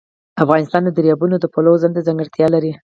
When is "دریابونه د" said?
0.97-1.45